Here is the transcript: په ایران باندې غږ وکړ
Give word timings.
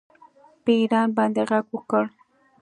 په 0.63 0.71
ایران 0.79 1.07
باندې 1.17 1.41
غږ 1.49 1.65
وکړ 1.73 2.03